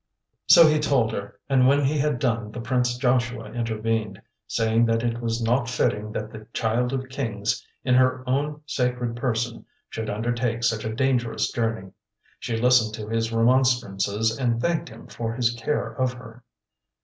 So 0.47 0.65
he 0.65 0.79
told 0.79 1.11
her, 1.11 1.39
and 1.47 1.67
when 1.67 1.85
he 1.85 1.99
had 1.99 2.17
done 2.17 2.49
the 2.49 2.59
Prince 2.59 2.97
Joshua 2.97 3.51
intervened, 3.51 4.19
saying 4.47 4.87
that 4.87 5.03
it 5.03 5.21
was 5.21 5.43
not 5.43 5.69
fitting 5.69 6.11
that 6.13 6.31
the 6.31 6.47
Child 6.53 6.91
of 6.91 7.07
Kings 7.07 7.63
in 7.83 7.93
her 7.93 8.27
own 8.27 8.63
sacred 8.65 9.15
person 9.15 9.63
should 9.91 10.09
undertake 10.09 10.63
such 10.63 10.83
a 10.85 10.95
dangerous 10.95 11.51
journey. 11.51 11.91
She 12.39 12.57
listened 12.57 12.95
to 12.95 13.09
his 13.09 13.31
remonstrances 13.31 14.35
and 14.35 14.59
thanked 14.59 14.89
him 14.89 15.05
for 15.05 15.35
his 15.35 15.51
care 15.53 15.91
of 15.95 16.13
her. 16.13 16.43